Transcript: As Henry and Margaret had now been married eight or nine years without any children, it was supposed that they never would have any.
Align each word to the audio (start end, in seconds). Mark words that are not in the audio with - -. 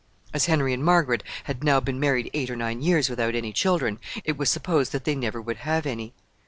As 0.33 0.47
Henry 0.47 0.73
and 0.73 0.83
Margaret 0.83 1.21
had 1.43 1.63
now 1.63 1.79
been 1.79 1.99
married 1.99 2.31
eight 2.33 2.49
or 2.49 2.55
nine 2.55 2.81
years 2.81 3.07
without 3.07 3.35
any 3.35 3.53
children, 3.53 3.99
it 4.25 4.35
was 4.35 4.49
supposed 4.49 4.93
that 4.93 5.03
they 5.03 5.13
never 5.13 5.39
would 5.39 5.57
have 5.57 5.85
any. 5.85 6.15